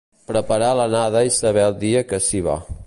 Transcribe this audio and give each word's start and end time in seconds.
Preparar 0.29 0.69
l'anada 0.79 1.23
i 1.29 1.33
saber 1.37 1.65
el 1.67 1.79
dia 1.87 2.05
que 2.13 2.23
s'hi 2.29 2.45
va; 2.51 2.61